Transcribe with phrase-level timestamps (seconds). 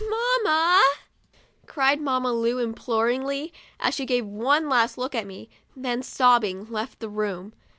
[0.09, 0.81] "Mamma!'
[1.67, 6.99] cried Mamma Lu, imploringly, as she gave one last look at me, then, sobbing, left
[6.99, 7.53] the room.